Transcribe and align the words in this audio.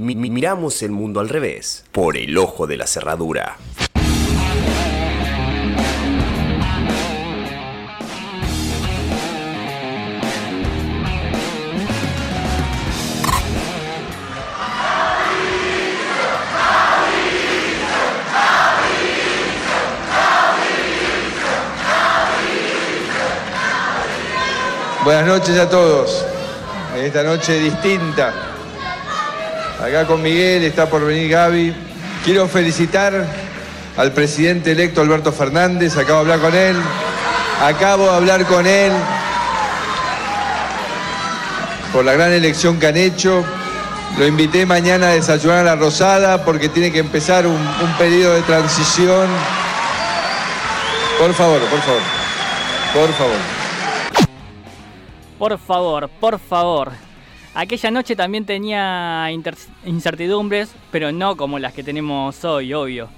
miramos 0.00 0.82
el 0.82 0.90
mundo 0.90 1.20
al 1.20 1.28
revés, 1.28 1.84
por 1.92 2.16
el 2.16 2.36
ojo 2.38 2.66
de 2.66 2.76
la 2.76 2.86
cerradura. 2.86 3.56
Buenas 25.04 25.26
noches 25.26 25.58
a 25.58 25.70
todos. 25.70 26.24
En 26.94 27.04
esta 27.04 27.22
noche 27.22 27.58
distinta. 27.60 28.57
Acá 29.80 30.06
con 30.06 30.20
Miguel 30.20 30.64
está 30.64 30.90
por 30.90 31.04
venir 31.04 31.30
Gaby. 31.30 31.74
Quiero 32.24 32.48
felicitar 32.48 33.24
al 33.96 34.12
presidente 34.12 34.72
electo 34.72 35.00
Alberto 35.00 35.32
Fernández. 35.32 35.96
Acabo 35.96 36.24
de 36.24 36.32
hablar 36.32 36.40
con 36.40 36.54
él. 36.54 36.76
Acabo 37.62 38.04
de 38.04 38.16
hablar 38.16 38.44
con 38.46 38.66
él 38.66 38.92
por 41.92 42.04
la 42.04 42.12
gran 42.12 42.32
elección 42.32 42.78
que 42.78 42.88
han 42.88 42.96
hecho. 42.96 43.44
Lo 44.18 44.26
invité 44.26 44.66
mañana 44.66 45.08
a 45.08 45.10
desayunar 45.10 45.58
a 45.58 45.62
la 45.62 45.76
Rosada 45.76 46.44
porque 46.44 46.68
tiene 46.68 46.90
que 46.90 46.98
empezar 46.98 47.46
un, 47.46 47.58
periodo 47.98 48.34
de 48.34 48.42
transición. 48.42 49.28
Por 51.20 51.32
favor, 51.34 51.60
por 51.60 51.80
favor. 51.80 52.02
Por 52.94 53.12
favor. 53.12 53.36
Por 55.38 55.58
favor, 55.58 56.08
por 56.20 56.38
favor. 56.40 57.07
Aquella 57.58 57.90
noche 57.90 58.14
también 58.14 58.44
tenía 58.44 59.28
incertidumbres, 59.84 60.70
pero 60.92 61.10
no 61.10 61.36
como 61.36 61.58
las 61.58 61.72
que 61.72 61.82
tenemos 61.82 62.44
hoy, 62.44 62.72
obvio. 62.72 63.08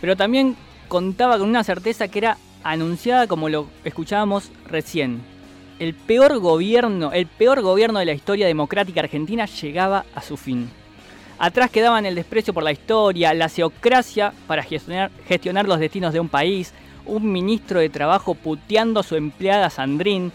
Pero 0.00 0.14
también 0.14 0.54
contaba 0.86 1.36
con 1.38 1.48
una 1.48 1.64
certeza 1.64 2.06
que 2.06 2.20
era 2.20 2.38
anunciada 2.62 3.26
como 3.26 3.48
lo 3.48 3.66
escuchábamos 3.82 4.52
recién. 4.68 5.20
El 5.80 5.94
peor 5.94 6.38
gobierno, 6.38 7.10
el 7.10 7.26
peor 7.26 7.62
gobierno 7.62 7.98
de 7.98 8.04
la 8.04 8.12
historia 8.12 8.46
democrática 8.46 9.00
argentina 9.00 9.46
llegaba 9.46 10.04
a 10.14 10.22
su 10.22 10.36
fin. 10.36 10.70
Atrás 11.40 11.68
quedaban 11.72 12.06
el 12.06 12.14
desprecio 12.14 12.54
por 12.54 12.62
la 12.62 12.70
historia, 12.70 13.34
la 13.34 13.48
seocracia 13.48 14.32
para 14.46 14.62
gestionar, 14.62 15.10
gestionar 15.26 15.66
los 15.66 15.80
destinos 15.80 16.12
de 16.12 16.20
un 16.20 16.28
país, 16.28 16.72
un 17.06 17.32
ministro 17.32 17.80
de 17.80 17.88
trabajo 17.88 18.34
puteando 18.34 19.00
a 19.00 19.02
su 19.02 19.16
empleada 19.16 19.68
Sandrín, 19.68 20.30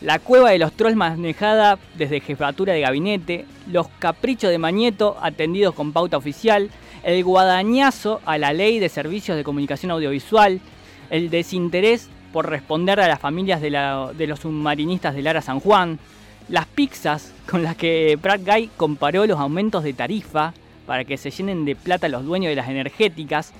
la 0.00 0.18
cueva 0.18 0.50
de 0.50 0.58
los 0.58 0.72
trolls 0.72 0.96
manejada 0.96 1.78
desde 1.94 2.20
jefatura 2.20 2.72
de 2.72 2.80
gabinete, 2.80 3.46
los 3.70 3.88
caprichos 3.98 4.50
de 4.50 4.58
Mañeto 4.58 5.16
atendidos 5.20 5.74
con 5.74 5.92
pauta 5.92 6.16
oficial, 6.16 6.70
el 7.02 7.24
guadañazo 7.24 8.20
a 8.24 8.38
la 8.38 8.52
ley 8.52 8.78
de 8.78 8.88
servicios 8.88 9.36
de 9.36 9.44
comunicación 9.44 9.90
audiovisual, 9.90 10.60
el 11.10 11.30
desinterés 11.30 12.08
por 12.32 12.48
responder 12.48 13.00
a 13.00 13.08
las 13.08 13.18
familias 13.18 13.60
de, 13.60 13.70
los 13.70 14.40
submarinistas 14.40 15.14
de 15.14 15.22
Lara 15.22 15.42
San 15.42 15.60
Juan, 15.60 15.98
las 16.48 16.66
pizzas 16.66 17.32
con 17.50 17.62
las 17.62 17.76
que 17.76 18.18
Pratt 18.20 18.42
Guy 18.44 18.70
comparó 18.76 19.26
los 19.26 19.38
aumentos 19.38 19.82
de 19.82 19.94
tarifa 19.94 20.52
para 20.86 21.04
que 21.04 21.16
se 21.16 21.30
llenen 21.30 21.64
de 21.64 21.76
plata 21.76 22.08
los 22.08 22.24
dueños 22.24 22.50
de 22.50 22.56
las 22.56 22.68
energéticas, 22.68 23.52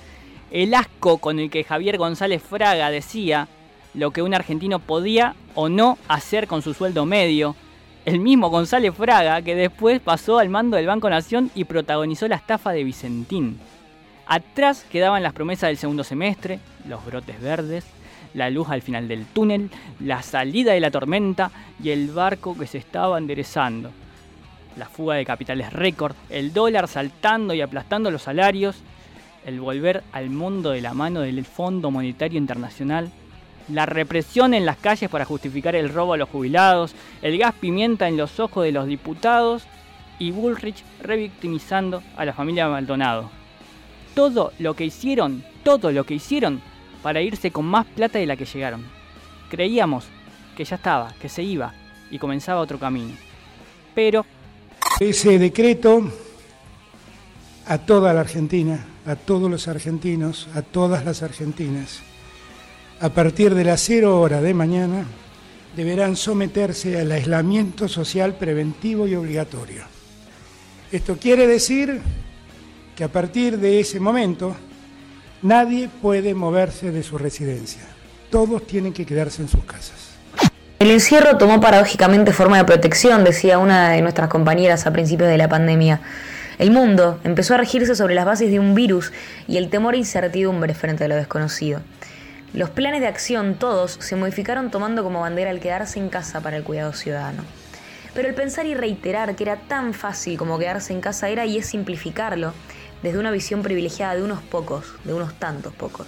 el 0.50 0.72
asco 0.74 1.18
con 1.18 1.38
el 1.38 1.50
que 1.50 1.64
Javier 1.64 1.98
González 1.98 2.42
Fraga 2.42 2.90
decía 2.90 3.48
lo 3.94 4.10
que 4.10 4.22
un 4.22 4.34
argentino 4.34 4.78
podía 4.78 5.34
o 5.54 5.68
no 5.68 5.98
hacer 6.08 6.46
con 6.46 6.62
su 6.62 6.74
sueldo 6.74 7.06
medio. 7.06 7.56
El 8.04 8.20
mismo 8.20 8.48
González 8.48 8.94
Fraga, 8.94 9.42
que 9.42 9.54
después 9.54 10.00
pasó 10.00 10.38
al 10.38 10.48
mando 10.48 10.76
del 10.76 10.86
Banco 10.86 11.10
Nación 11.10 11.50
y 11.54 11.64
protagonizó 11.64 12.28
la 12.28 12.36
estafa 12.36 12.72
de 12.72 12.84
Vicentín. 12.84 13.58
Atrás 14.26 14.84
quedaban 14.90 15.22
las 15.22 15.32
promesas 15.32 15.68
del 15.68 15.78
segundo 15.78 16.04
semestre, 16.04 16.60
los 16.86 17.04
brotes 17.04 17.40
verdes, 17.40 17.84
la 18.34 18.50
luz 18.50 18.68
al 18.68 18.82
final 18.82 19.08
del 19.08 19.26
túnel, 19.26 19.70
la 20.00 20.22
salida 20.22 20.72
de 20.72 20.80
la 20.80 20.90
tormenta 20.90 21.50
y 21.82 21.90
el 21.90 22.08
barco 22.08 22.56
que 22.56 22.66
se 22.66 22.78
estaba 22.78 23.18
enderezando. 23.18 23.90
La 24.76 24.86
fuga 24.86 25.16
de 25.16 25.24
capitales 25.24 25.72
récord, 25.72 26.14
el 26.30 26.52
dólar 26.52 26.88
saltando 26.88 27.52
y 27.54 27.62
aplastando 27.62 28.10
los 28.10 28.22
salarios, 28.22 28.76
el 29.44 29.60
volver 29.60 30.04
al 30.12 30.30
mundo 30.30 30.70
de 30.70 30.82
la 30.82 30.94
mano 30.94 31.20
del 31.20 31.44
Fondo 31.44 31.90
Monetario 31.90 32.38
Internacional 32.38 33.10
la 33.68 33.86
represión 33.86 34.54
en 34.54 34.66
las 34.66 34.76
calles 34.76 35.10
para 35.10 35.24
justificar 35.24 35.76
el 35.76 35.88
robo 35.88 36.14
a 36.14 36.16
los 36.16 36.28
jubilados, 36.28 36.94
el 37.22 37.38
gas 37.38 37.54
pimienta 37.54 38.08
en 38.08 38.16
los 38.16 38.40
ojos 38.40 38.64
de 38.64 38.72
los 38.72 38.86
diputados 38.86 39.64
y 40.18 40.30
Bullrich 40.30 40.82
revictimizando 41.00 42.02
a 42.16 42.24
la 42.24 42.32
familia 42.32 42.68
Maldonado. 42.68 43.30
Todo 44.14 44.52
lo 44.58 44.74
que 44.74 44.84
hicieron, 44.84 45.44
todo 45.62 45.92
lo 45.92 46.04
que 46.04 46.14
hicieron 46.14 46.60
para 47.02 47.22
irse 47.22 47.50
con 47.50 47.66
más 47.66 47.86
plata 47.86 48.18
de 48.18 48.26
la 48.26 48.36
que 48.36 48.46
llegaron. 48.46 48.84
Creíamos 49.50 50.06
que 50.56 50.64
ya 50.64 50.76
estaba, 50.76 51.14
que 51.20 51.28
se 51.28 51.42
iba 51.42 51.72
y 52.10 52.18
comenzaba 52.18 52.60
otro 52.60 52.78
camino. 52.78 53.14
Pero... 53.94 54.26
Ese 54.98 55.38
decreto 55.38 56.10
a 57.66 57.78
toda 57.78 58.12
la 58.12 58.20
Argentina, 58.20 58.84
a 59.06 59.14
todos 59.14 59.50
los 59.50 59.68
argentinos, 59.68 60.48
a 60.54 60.62
todas 60.62 61.04
las 61.04 61.22
argentinas, 61.22 62.00
a 63.00 63.08
partir 63.10 63.54
de 63.54 63.64
las 63.64 63.80
0 63.82 64.20
hora 64.20 64.40
de 64.40 64.54
mañana, 64.54 65.04
deberán 65.76 66.16
someterse 66.16 66.98
al 67.00 67.12
aislamiento 67.12 67.86
social 67.88 68.34
preventivo 68.34 69.06
y 69.06 69.14
obligatorio. 69.14 69.84
Esto 70.90 71.16
quiere 71.16 71.46
decir 71.46 72.00
que 72.96 73.04
a 73.04 73.08
partir 73.08 73.58
de 73.58 73.78
ese 73.78 74.00
momento 74.00 74.56
nadie 75.42 75.88
puede 76.02 76.34
moverse 76.34 76.90
de 76.90 77.02
su 77.02 77.18
residencia. 77.18 77.82
Todos 78.30 78.66
tienen 78.66 78.92
que 78.92 79.06
quedarse 79.06 79.42
en 79.42 79.48
sus 79.48 79.64
casas. 79.64 80.08
El 80.80 80.90
encierro 80.90 81.38
tomó 81.38 81.60
paradójicamente 81.60 82.32
forma 82.32 82.56
de 82.56 82.64
protección, 82.64 83.24
decía 83.24 83.58
una 83.58 83.90
de 83.90 84.02
nuestras 84.02 84.28
compañeras 84.28 84.86
a 84.86 84.92
principios 84.92 85.28
de 85.28 85.38
la 85.38 85.48
pandemia. 85.48 86.00
El 86.58 86.72
mundo 86.72 87.20
empezó 87.22 87.54
a 87.54 87.58
regirse 87.58 87.94
sobre 87.94 88.14
las 88.16 88.24
bases 88.24 88.50
de 88.50 88.58
un 88.58 88.74
virus 88.74 89.12
y 89.46 89.58
el 89.58 89.70
temor 89.70 89.94
e 89.94 89.98
incertidumbre 89.98 90.74
frente 90.74 91.04
a 91.04 91.08
lo 91.08 91.14
desconocido. 91.14 91.80
Los 92.54 92.70
planes 92.70 93.02
de 93.02 93.06
acción, 93.06 93.56
todos, 93.56 93.98
se 94.00 94.16
modificaron 94.16 94.70
tomando 94.70 95.04
como 95.04 95.20
bandera 95.20 95.50
el 95.50 95.60
quedarse 95.60 95.98
en 95.98 96.08
casa 96.08 96.40
para 96.40 96.56
el 96.56 96.64
cuidado 96.64 96.94
ciudadano. 96.94 97.42
Pero 98.14 98.26
el 98.26 98.34
pensar 98.34 98.64
y 98.64 98.74
reiterar 98.74 99.36
que 99.36 99.44
era 99.44 99.56
tan 99.56 99.92
fácil 99.92 100.38
como 100.38 100.58
quedarse 100.58 100.94
en 100.94 101.02
casa 101.02 101.28
era 101.28 101.44
y 101.44 101.58
es 101.58 101.66
simplificarlo 101.66 102.54
desde 103.02 103.18
una 103.18 103.30
visión 103.30 103.62
privilegiada 103.62 104.14
de 104.14 104.22
unos 104.22 104.40
pocos, 104.40 104.94
de 105.04 105.12
unos 105.12 105.34
tantos 105.34 105.74
pocos. 105.74 106.06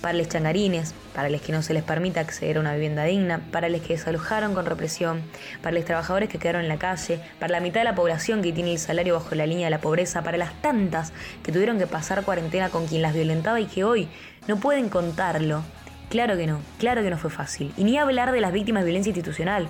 Para 0.00 0.18
los 0.18 0.28
changarines, 0.28 0.92
para 1.14 1.30
los 1.30 1.40
que 1.40 1.52
no 1.52 1.62
se 1.62 1.72
les 1.72 1.84
permita 1.84 2.20
acceder 2.20 2.56
a 2.56 2.60
una 2.60 2.74
vivienda 2.74 3.04
digna, 3.04 3.40
para 3.52 3.68
los 3.68 3.80
que 3.80 3.94
desalojaron 3.94 4.54
con 4.54 4.66
represión, 4.66 5.22
para 5.62 5.76
los 5.76 5.84
trabajadores 5.84 6.28
que 6.28 6.38
quedaron 6.38 6.62
en 6.62 6.68
la 6.68 6.78
calle, 6.78 7.20
para 7.38 7.52
la 7.52 7.60
mitad 7.60 7.80
de 7.80 7.84
la 7.84 7.94
población 7.94 8.42
que 8.42 8.52
tiene 8.52 8.72
el 8.72 8.78
salario 8.80 9.14
bajo 9.14 9.36
la 9.36 9.46
línea 9.46 9.66
de 9.66 9.70
la 9.70 9.80
pobreza, 9.80 10.22
para 10.22 10.36
las 10.36 10.60
tantas 10.60 11.12
que 11.44 11.52
tuvieron 11.52 11.78
que 11.78 11.86
pasar 11.86 12.24
cuarentena 12.24 12.70
con 12.70 12.86
quien 12.88 13.02
las 13.02 13.14
violentaba 13.14 13.60
y 13.60 13.66
que 13.66 13.84
hoy 13.84 14.08
no 14.48 14.58
pueden 14.58 14.88
contarlo 14.88 15.62
Claro 16.08 16.36
que 16.36 16.46
no, 16.46 16.60
claro 16.78 17.02
que 17.02 17.10
no 17.10 17.18
fue 17.18 17.30
fácil. 17.30 17.72
Y 17.76 17.82
ni 17.82 17.98
hablar 17.98 18.30
de 18.30 18.40
las 18.40 18.52
víctimas 18.52 18.82
de 18.82 18.86
violencia 18.86 19.10
institucional. 19.10 19.68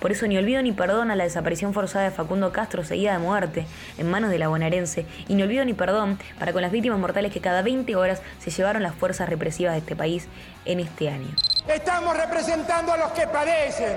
Por 0.00 0.12
eso 0.12 0.26
ni 0.26 0.36
olvido 0.36 0.62
ni 0.62 0.72
perdón 0.72 1.10
a 1.10 1.16
la 1.16 1.24
desaparición 1.24 1.74
forzada 1.74 2.04
de 2.04 2.10
Facundo 2.10 2.52
Castro 2.52 2.84
seguida 2.84 3.12
de 3.12 3.18
muerte 3.18 3.66
en 3.98 4.10
manos 4.10 4.30
de 4.30 4.38
la 4.38 4.48
bonaerense. 4.48 5.06
Y 5.28 5.34
no 5.34 5.44
olvido 5.44 5.64
ni 5.64 5.74
perdón 5.74 6.18
para 6.38 6.52
con 6.52 6.62
las 6.62 6.72
víctimas 6.72 6.98
mortales 6.98 7.32
que 7.32 7.40
cada 7.40 7.62
20 7.62 7.94
horas 7.96 8.22
se 8.38 8.50
llevaron 8.50 8.82
las 8.82 8.94
fuerzas 8.94 9.28
represivas 9.28 9.74
de 9.74 9.80
este 9.80 9.94
país 9.94 10.26
en 10.64 10.80
este 10.80 11.10
año. 11.10 11.28
Estamos 11.68 12.16
representando 12.16 12.92
a 12.92 12.96
los 12.96 13.12
que 13.12 13.26
padecen, 13.26 13.96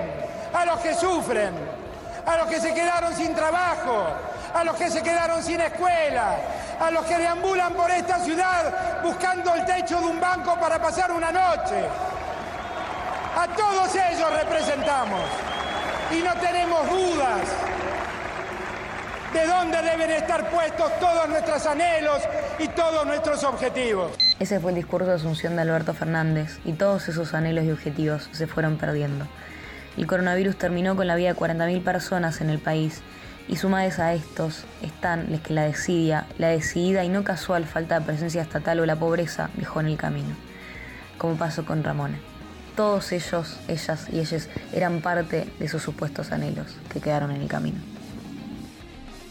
a 0.52 0.64
los 0.66 0.78
que 0.80 0.94
sufren, 0.94 1.54
a 2.26 2.36
los 2.36 2.46
que 2.48 2.60
se 2.60 2.74
quedaron 2.74 3.14
sin 3.14 3.34
trabajo, 3.34 4.08
a 4.54 4.64
los 4.64 4.76
que 4.76 4.90
se 4.90 5.02
quedaron 5.02 5.42
sin 5.42 5.60
escuela, 5.60 6.36
a 6.80 6.90
los 6.90 7.04
que 7.04 7.18
deambulan 7.18 7.74
por 7.74 7.90
esta 7.90 8.18
ciudad 8.20 9.02
buscando 9.02 9.54
el 9.54 9.64
techo 9.64 10.00
de 10.00 10.06
un 10.06 10.20
banco 10.20 10.58
para 10.60 10.80
pasar 10.80 11.12
una 11.12 11.32
noche. 11.32 11.86
A 13.36 13.46
todos 13.48 13.94
ellos 13.94 14.32
representamos 14.42 15.22
y 16.10 16.22
no 16.22 16.34
tenemos 16.34 16.88
dudas 16.88 17.40
de 19.32 19.46
dónde 19.46 19.82
deben 19.82 20.10
estar 20.10 20.48
puestos 20.50 20.98
todos 20.98 21.28
nuestros 21.28 21.66
anhelos 21.66 22.22
y 22.58 22.68
todos 22.68 23.06
nuestros 23.06 23.44
objetivos. 23.44 24.12
Ese 24.38 24.58
fue 24.58 24.70
el 24.70 24.76
discurso 24.76 25.08
de 25.08 25.14
Asunción 25.14 25.56
de 25.56 25.62
Alberto 25.62 25.92
Fernández 25.92 26.58
y 26.64 26.72
todos 26.72 27.08
esos 27.08 27.34
anhelos 27.34 27.64
y 27.64 27.70
objetivos 27.70 28.28
se 28.32 28.46
fueron 28.46 28.78
perdiendo. 28.78 29.26
El 29.96 30.06
coronavirus 30.06 30.56
terminó 30.56 30.96
con 30.96 31.06
la 31.06 31.16
vida 31.16 31.32
de 31.32 31.38
40.000 31.38 31.82
personas 31.82 32.40
en 32.40 32.50
el 32.50 32.58
país 32.58 33.02
y 33.48 33.56
sumadas 33.56 33.98
a 33.98 34.14
estos 34.14 34.64
están 34.82 35.30
los 35.30 35.40
que 35.40 35.54
la 35.54 35.62
desidia, 35.62 36.26
la 36.38 36.48
decidida 36.48 37.04
y 37.04 37.08
no 37.08 37.24
casual 37.24 37.64
falta 37.64 37.98
de 37.98 38.06
presencia 38.06 38.42
estatal 38.42 38.80
o 38.80 38.86
la 38.86 38.96
pobreza 38.96 39.50
dejó 39.56 39.80
en 39.80 39.86
el 39.86 39.96
camino, 39.96 40.34
como 41.16 41.36
pasó 41.36 41.64
con 41.64 41.82
Ramón. 41.82 42.16
Todos 42.76 43.10
ellos, 43.12 43.58
ellas 43.66 44.06
y 44.12 44.20
ellos 44.20 44.48
eran 44.72 45.00
parte 45.00 45.48
de 45.58 45.64
esos 45.64 45.82
supuestos 45.82 46.30
anhelos 46.30 46.76
que 46.92 47.00
quedaron 47.00 47.30
en 47.30 47.40
el 47.40 47.48
camino. 47.48 47.78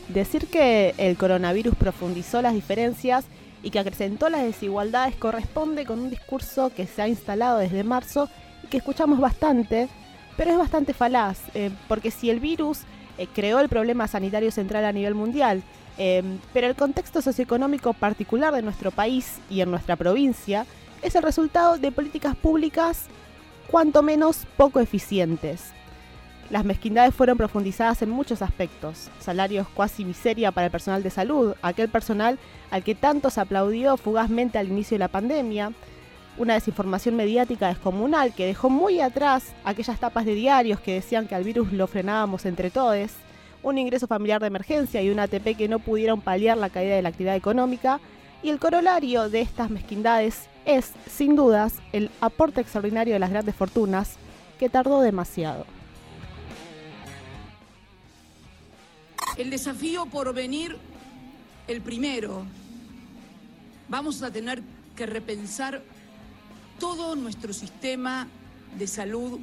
Decir 0.10 0.48
que 0.48 0.96
el 0.98 1.16
coronavirus 1.16 1.76
profundizó 1.76 2.42
las 2.42 2.54
diferencias 2.54 3.26
y 3.62 3.70
que 3.70 3.80
acrecentó 3.80 4.30
las 4.30 4.44
desigualdades 4.44 5.16
corresponde 5.16 5.86
con 5.86 6.00
un 6.00 6.10
discurso 6.10 6.72
que 6.76 6.88
se 6.88 7.02
ha 7.02 7.08
instalado 7.08 7.60
desde 7.60 7.84
marzo 7.84 8.30
y 8.64 8.68
que 8.68 8.78
escuchamos 8.78 9.20
bastante, 9.20 9.90
pero 10.38 10.52
es 10.52 10.58
bastante 10.58 10.94
falaz, 10.94 11.40
eh, 11.54 11.72
porque 11.88 12.12
si 12.12 12.30
el 12.30 12.40
virus 12.40 12.82
eh, 13.18 13.28
creó 13.34 13.60
el 13.60 13.68
problema 13.68 14.08
sanitario 14.08 14.52
central 14.52 14.86
a 14.86 14.92
nivel 14.92 15.16
mundial, 15.16 15.64
eh, 15.98 16.24
pero 16.54 16.68
el 16.68 16.76
contexto 16.76 17.22
socioeconómico 17.22 17.94
particular 17.94 18.54
de 18.54 18.62
nuestro 18.62 18.92
país 18.92 19.40
y 19.50 19.62
en 19.62 19.72
nuestra 19.72 19.96
provincia 19.96 20.66
es 21.02 21.16
el 21.16 21.24
resultado 21.24 21.78
de 21.78 21.92
políticas 21.92 22.36
públicas 22.36 23.08
cuanto 23.68 24.04
menos 24.04 24.46
poco 24.56 24.80
eficientes. 24.80 25.72
Las 26.50 26.64
mezquindades 26.64 27.14
fueron 27.14 27.38
profundizadas 27.38 28.02
en 28.02 28.10
muchos 28.10 28.42
aspectos. 28.42 29.10
Salarios 29.20 29.68
cuasi 29.68 30.06
miseria 30.06 30.52
para 30.52 30.68
el 30.68 30.72
personal 30.72 31.04
de 31.04 31.10
salud, 31.10 31.56
aquel 31.62 31.90
personal 31.90 32.40
al 32.72 32.84
que 32.84 32.96
tanto 32.96 33.30
se 33.30 33.42
aplaudió 33.42 33.98
fugazmente 33.98 34.58
al 34.58 34.70
inicio 34.70 34.96
de 34.96 35.00
la 35.00 35.10
pandemia. 35.10 35.74
Una 36.38 36.54
desinformación 36.54 37.16
mediática 37.16 37.68
descomunal 37.68 38.32
que 38.34 38.46
dejó 38.46 38.70
muy 38.70 39.00
atrás 39.02 39.54
aquellas 39.64 40.00
tapas 40.00 40.24
de 40.24 40.36
diarios 40.36 40.80
que 40.80 40.94
decían 40.94 41.28
que 41.28 41.34
al 41.34 41.44
virus 41.44 41.74
lo 41.74 41.88
frenábamos 41.88 42.46
entre 42.46 42.70
todos. 42.70 43.12
Un 43.64 43.80
ingreso 43.80 44.06
familiar 44.06 44.40
de 44.40 44.48
emergencia 44.48 45.02
y 45.02 45.10
un 45.10 45.20
ATP 45.20 45.58
que 45.58 45.68
no 45.68 45.80
pudieron 45.80 46.22
paliar 46.22 46.58
la 46.58 46.70
caída 46.70 46.96
de 46.96 47.02
la 47.02 47.10
actividad 47.10 47.36
económica. 47.36 48.00
Y 48.44 48.50
el 48.52 48.60
corolario 48.60 49.30
de 49.30 49.42
estas 49.42 49.72
mezquindades 49.72 50.48
es, 50.66 50.92
sin 51.10 51.36
dudas, 51.36 51.80
el 51.92 52.12
aporte 52.22 52.62
extraordinario 52.62 53.16
de 53.16 53.20
las 53.20 53.32
grandes 53.32 53.56
fortunas, 53.56 54.18
que 54.60 54.70
tardó 54.70 55.02
demasiado. 55.02 55.66
El 59.38 59.50
desafío 59.50 60.06
por 60.06 60.34
venir, 60.36 60.78
el 61.68 61.82
primero, 61.82 62.44
vamos 63.90 64.22
a 64.22 64.32
tener 64.32 64.62
que 64.96 65.06
repensar 65.06 65.82
todo 66.80 67.16
nuestro 67.16 67.54
sistema 67.54 68.28
de 68.78 68.88
salud 68.88 69.40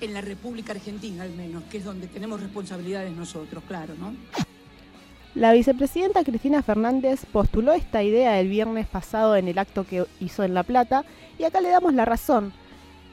en 0.00 0.14
la 0.14 0.20
República 0.20 0.72
Argentina, 0.72 1.22
al 1.22 1.30
menos, 1.30 1.62
que 1.64 1.78
es 1.78 1.84
donde 1.84 2.08
tenemos 2.08 2.40
responsabilidades 2.40 3.12
nosotros, 3.12 3.62
claro, 3.68 3.94
¿no? 3.98 4.14
La 5.34 5.52
vicepresidenta 5.52 6.24
Cristina 6.24 6.62
Fernández 6.62 7.24
postuló 7.24 7.72
esta 7.72 8.02
idea 8.02 8.38
el 8.38 8.48
viernes 8.48 8.86
pasado 8.86 9.36
en 9.36 9.48
el 9.48 9.58
acto 9.58 9.84
que 9.84 10.04
hizo 10.20 10.44
en 10.44 10.52
La 10.52 10.62
Plata 10.62 11.04
y 11.38 11.44
acá 11.44 11.60
le 11.60 11.70
damos 11.70 11.94
la 11.94 12.04
razón, 12.04 12.52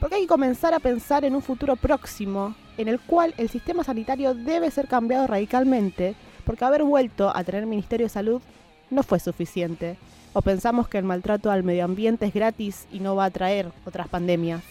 porque 0.00 0.16
hay 0.16 0.22
que 0.22 0.28
comenzar 0.28 0.74
a 0.74 0.80
pensar 0.80 1.24
en 1.24 1.34
un 1.34 1.42
futuro 1.42 1.76
próximo 1.76 2.54
en 2.76 2.88
el 2.88 3.00
cual 3.00 3.34
el 3.36 3.48
sistema 3.48 3.84
sanitario 3.84 4.34
debe 4.34 4.70
ser 4.70 4.88
cambiado 4.88 5.26
radicalmente, 5.26 6.14
porque 6.44 6.64
haber 6.64 6.82
vuelto 6.82 7.34
a 7.34 7.44
tener 7.44 7.66
Ministerio 7.66 8.06
de 8.06 8.10
Salud 8.10 8.42
no 8.90 9.02
fue 9.02 9.20
suficiente. 9.20 9.96
O 10.32 10.42
pensamos 10.42 10.88
que 10.88 10.98
el 10.98 11.04
maltrato 11.04 11.50
al 11.50 11.64
medio 11.64 11.84
ambiente 11.84 12.26
es 12.26 12.34
gratis 12.34 12.86
y 12.92 13.00
no 13.00 13.16
va 13.16 13.24
a 13.24 13.30
traer 13.30 13.72
otras 13.84 14.08
pandemias. 14.08 14.62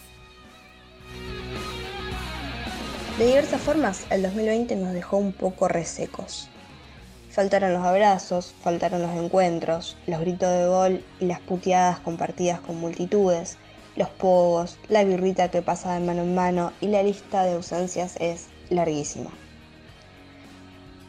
De 3.17 3.27
diversas 3.27 3.59
formas, 3.59 4.05
el 4.09 4.21
2020 4.21 4.77
nos 4.77 4.93
dejó 4.93 5.17
un 5.17 5.33
poco 5.33 5.67
resecos. 5.67 6.47
Faltaron 7.29 7.73
los 7.73 7.83
abrazos, 7.83 8.55
faltaron 8.61 9.01
los 9.01 9.11
encuentros, 9.11 9.97
los 10.07 10.21
gritos 10.21 10.49
de 10.49 10.65
gol 10.65 11.03
y 11.19 11.25
las 11.25 11.41
puteadas 11.41 11.99
compartidas 11.99 12.61
con 12.61 12.77
multitudes, 12.77 13.57
los 13.97 14.09
pogos, 14.09 14.77
la 14.87 15.03
birrita 15.03 15.51
que 15.51 15.61
pasa 15.61 15.93
de 15.93 15.99
mano 15.99 16.21
en 16.21 16.33
mano 16.33 16.71
y 16.79 16.87
la 16.87 17.03
lista 17.03 17.43
de 17.43 17.55
ausencias 17.55 18.15
es 18.21 18.47
larguísima. 18.69 19.31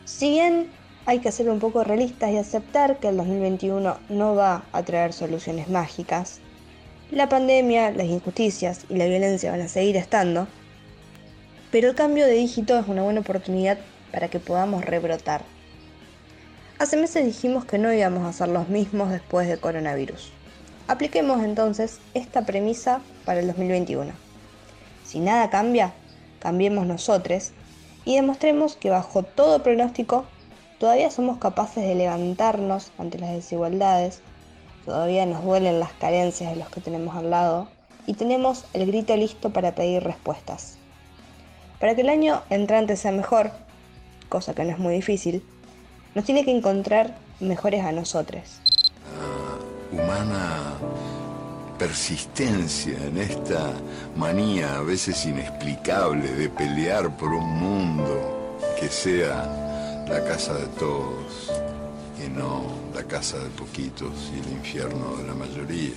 Si 0.05 0.31
bien 0.31 0.69
hay 1.07 1.21
que 1.21 1.33
ser 1.33 1.49
un 1.49 1.59
poco 1.59 1.85
realistas 1.85 2.31
y 2.31 2.37
aceptar 2.37 2.99
que 2.99 3.09
el 3.09 3.17
2021 3.17 3.99
no 4.09 4.35
va 4.35 4.65
a 4.73 4.83
traer 4.83 5.13
soluciones 5.13 5.69
mágicas, 5.69 6.41
la 7.11 7.29
pandemia, 7.29 7.91
las 7.91 8.07
injusticias 8.07 8.85
y 8.89 8.97
la 8.97 9.07
violencia 9.07 9.51
van 9.51 9.63
a 9.63 9.69
seguir 9.69 9.97
estando, 9.97 10.47
pero 11.71 11.89
el 11.89 11.95
cambio 11.95 12.27
de 12.27 12.35
dígito 12.35 12.79
es 12.79 12.87
una 12.87 13.03
buena 13.03 13.21
oportunidad 13.21 13.79
para 14.13 14.29
que 14.29 14.39
podamos 14.39 14.85
rebrotar. 14.85 15.43
Hace 16.79 16.97
meses 16.97 17.25
dijimos 17.25 17.65
que 17.65 17.79
no 17.79 17.93
íbamos 17.93 18.27
a 18.27 18.33
ser 18.33 18.49
los 18.49 18.69
mismos 18.69 19.11
después 19.11 19.49
de 19.49 19.59
coronavirus. 19.59 20.33
Apliquemos 20.89 21.43
entonces 21.45 21.99
esta 22.15 22.47
premisa 22.47 23.01
para 23.25 23.41
el 23.41 23.47
2021. 23.49 24.13
Si 25.05 25.21
nada 25.21 25.51
cambia, 25.51 25.93
cambiemos 26.41 26.87
nosotros 26.87 27.51
y 28.05 28.17
demostremos 28.17 28.77
que 28.77 28.91
bajo 28.91 29.23
todo 29.23 29.63
pronóstico 29.63 30.25
todavía 30.81 31.13
somos 31.13 31.39
capaces 31.39 31.85
de 31.85 31.95
levantarnos 31.95 32.91
ante 32.99 33.21
las 33.21 33.31
desigualdades, 33.31 34.21
todavía 34.85 35.25
nos 35.27 35.45
duelen 35.45 35.79
las 35.79 35.93
carencias 35.93 36.51
de 36.51 36.57
los 36.57 36.69
que 36.71 36.81
tenemos 36.81 37.15
al 37.15 37.31
lado 37.31 37.69
y 38.07 38.15
tenemos 38.15 38.65
el 38.73 38.87
grito 38.87 39.17
listo 39.17 39.51
para 39.51 39.77
pedir 39.77 40.03
respuestas. 40.03 40.79
Para 41.79 41.95
que 41.95 42.01
el 42.01 42.09
año 42.09 42.43
entrante 42.51 42.97
sea 42.97 43.13
mejor, 43.13 43.53
cosa 44.29 44.55
que 44.55 44.65
no 44.65 44.71
es 44.71 44.79
muy 44.79 44.95
difícil, 44.95 45.45
nos 46.17 46.25
tiene 46.25 46.45
que 46.45 46.51
encontrar 46.51 47.15
mejores 47.39 47.85
a 47.85 47.93
nosotros 47.93 48.61
humana 49.93 50.75
persistencia 51.79 52.97
en 53.07 53.19
esta 53.19 53.73
manía 54.17 54.77
a 54.77 54.83
veces 54.83 55.25
inexplicable 55.25 56.29
de 56.35 56.49
pelear 56.49 57.17
por 57.17 57.31
un 57.31 57.59
mundo 57.59 58.59
que 58.79 58.89
sea 58.89 59.70
la 60.11 60.25
casa 60.25 60.55
de 60.55 60.67
todos 60.67 61.53
y 62.19 62.29
no 62.29 62.65
la 62.93 63.05
casa 63.05 63.39
de 63.39 63.49
poquitos 63.51 64.11
y 64.35 64.41
el 64.41 64.53
infierno 64.55 65.17
de 65.17 65.29
la 65.29 65.35
mayoría. 65.35 65.93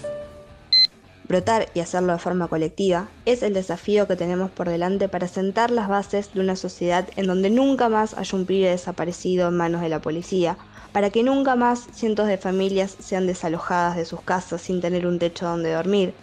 Brotar 1.28 1.70
y 1.74 1.80
hacerlo 1.80 2.14
de 2.14 2.20
forma 2.20 2.48
colectiva 2.48 3.08
es 3.26 3.42
el 3.42 3.56
desafío 3.56 4.08
que 4.08 4.16
tenemos 4.16 4.52
por 4.52 4.70
delante 4.70 5.10
para 5.10 5.28
sentar 5.28 5.72
las 5.72 5.88
bases 5.90 6.32
de 6.32 6.42
una 6.42 6.56
sociedad 6.56 7.08
en 7.16 7.26
donde 7.26 7.50
nunca 7.50 7.90
más 7.90 8.14
haya 8.14 8.38
un 8.38 8.46
pibe 8.46 8.70
desaparecido 8.70 9.48
en 9.48 9.58
manos 9.58 9.82
de 9.82 9.90
la 9.90 10.00
policía 10.00 10.58
para 10.92 11.10
que 11.10 11.24
nunca 11.24 11.56
más 11.56 11.88
cientos 11.92 12.28
de 12.28 12.38
familias 12.38 12.96
sean 13.00 13.26
desalojadas 13.26 13.96
de 13.96 14.06
sus 14.06 14.22
casas 14.22 14.62
sin 14.62 14.80
tener 14.80 15.08
un 15.08 15.18
techo 15.18 15.48
donde 15.48 15.74
dormir, 15.74 16.14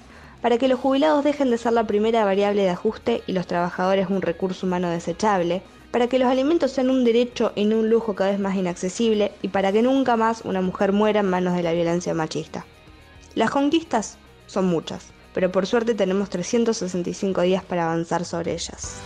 para 0.40 0.58
que 0.58 0.68
los 0.68 0.78
jubilados 0.78 1.24
dejen 1.24 1.50
de 1.50 1.58
ser 1.58 1.72
la 1.72 1.88
primera 1.88 2.24
variable 2.24 2.62
de 2.62 2.70
ajuste 2.70 3.22
y 3.26 3.32
los 3.32 3.48
trabajadores 3.48 4.10
un 4.10 4.22
recurso 4.22 4.66
humano 4.66 4.88
desechable, 4.88 5.62
para 5.90 6.08
que 6.08 6.18
los 6.18 6.28
alimentos 6.28 6.72
sean 6.72 6.90
un 6.90 7.04
derecho 7.04 7.52
y 7.54 7.64
no 7.64 7.78
un 7.78 7.90
lujo 7.90 8.14
cada 8.14 8.30
vez 8.30 8.40
más 8.40 8.56
inaccesible 8.56 9.32
y 9.42 9.48
para 9.48 9.72
que 9.72 9.82
nunca 9.82 10.16
más 10.16 10.42
una 10.44 10.60
mujer 10.60 10.92
muera 10.92 11.20
en 11.20 11.30
manos 11.30 11.54
de 11.54 11.62
la 11.62 11.72
violencia 11.72 12.14
machista. 12.14 12.64
Las 13.34 13.50
conquistas 13.50 14.16
son 14.46 14.66
muchas, 14.66 15.06
pero 15.34 15.52
por 15.52 15.66
suerte 15.66 15.94
tenemos 15.94 16.30
365 16.30 17.42
días 17.42 17.64
para 17.64 17.84
avanzar 17.84 18.24
sobre 18.24 18.52
ellas. 18.52 19.00